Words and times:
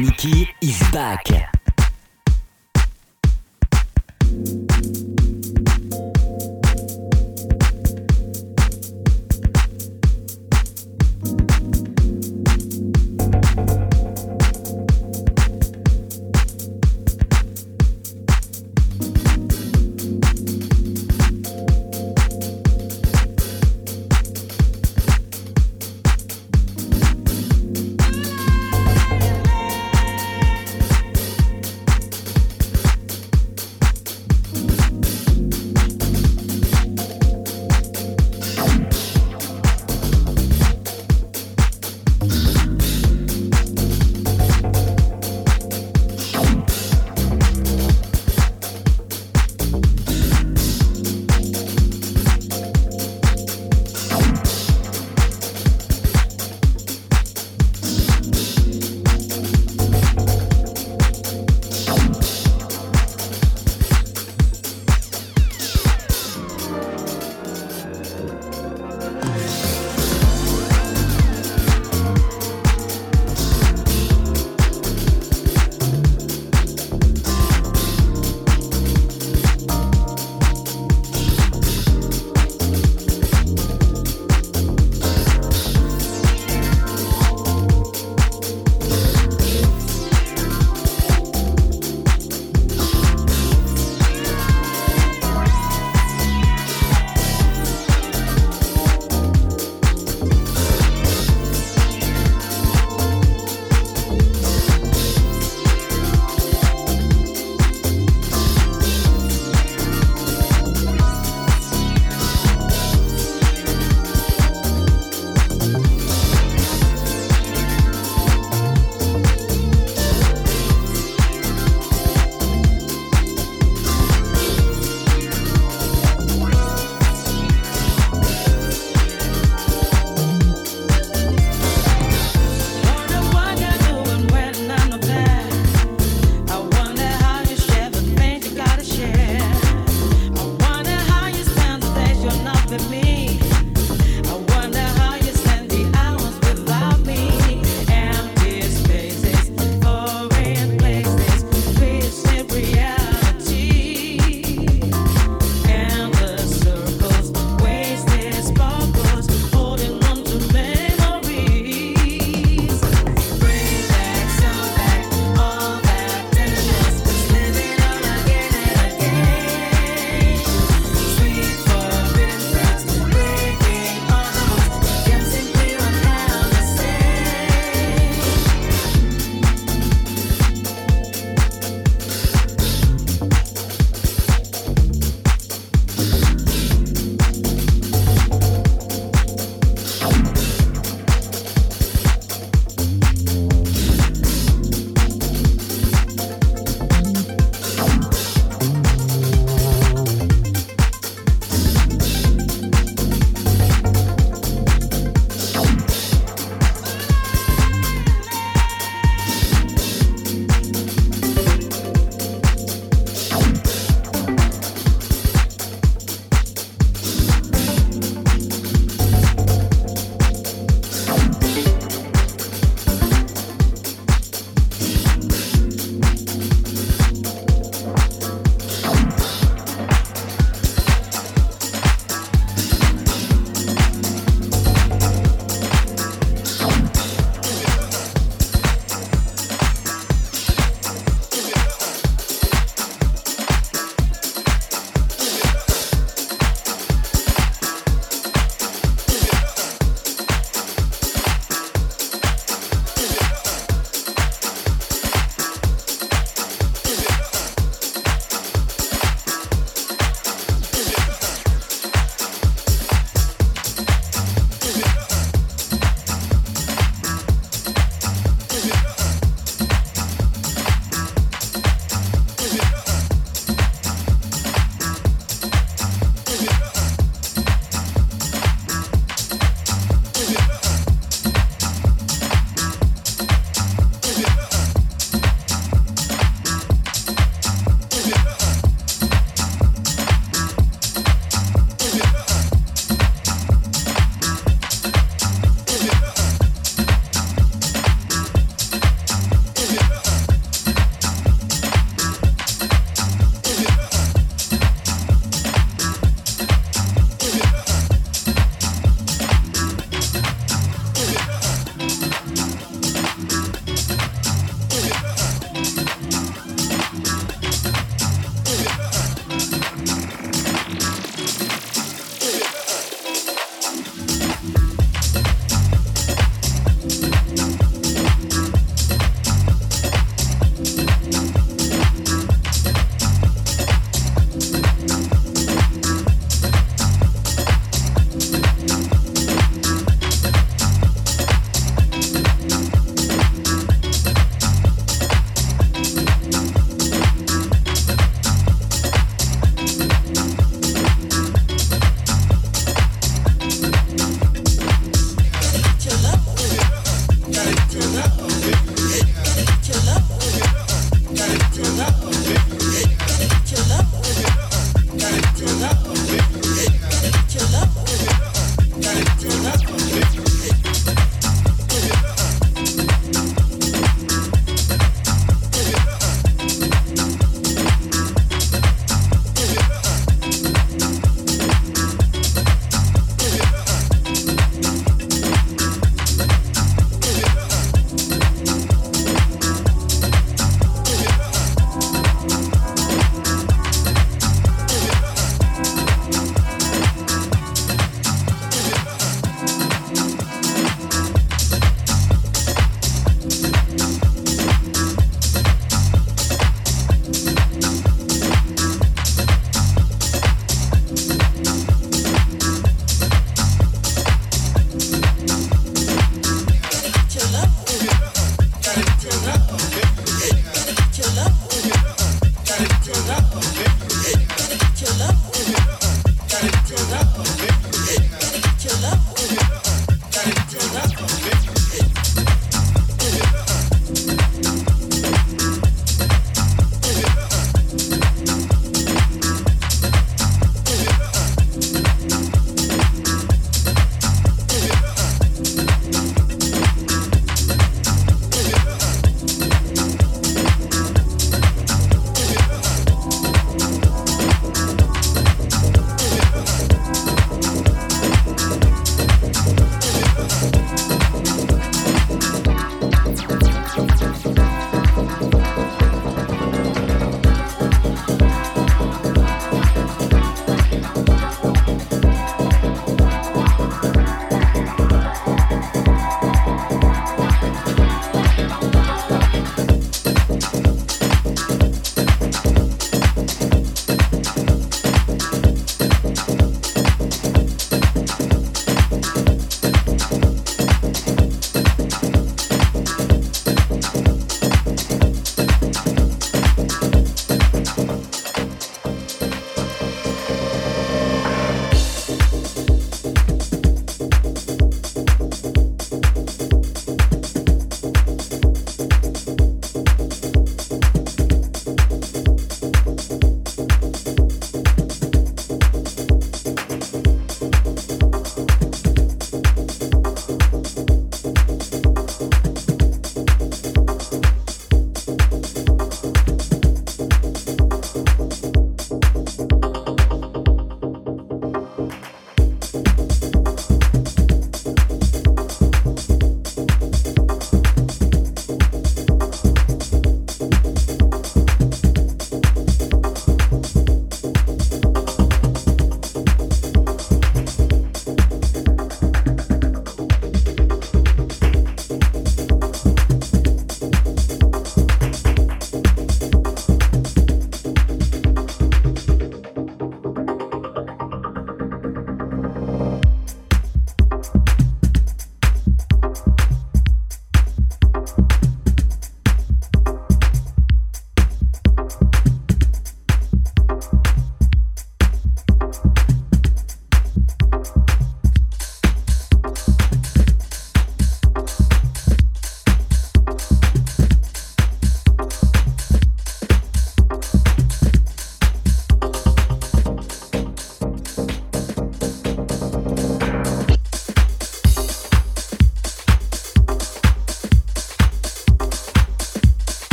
Nikki 0.00 0.48
is 0.62 0.80
back. 0.92 1.59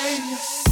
rain. 0.00 0.67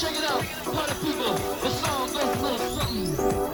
Check 0.00 0.12
it 0.12 0.22
out, 0.22 0.44
party 0.64 0.94
people. 1.04 1.34
The 1.34 1.70
song 1.70 2.06
goes 2.12 2.22
a 2.22 2.40
little 2.40 2.58
something. 2.58 3.47